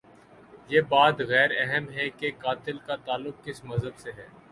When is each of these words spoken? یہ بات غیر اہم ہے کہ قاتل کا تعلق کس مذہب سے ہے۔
یہ 0.69 0.81
بات 0.89 1.19
غیر 1.29 1.49
اہم 1.57 1.89
ہے 1.89 2.09
کہ 2.09 2.31
قاتل 2.39 2.77
کا 2.85 2.95
تعلق 3.05 3.43
کس 3.45 3.63
مذہب 3.65 3.97
سے 3.97 4.11
ہے۔ 4.17 4.27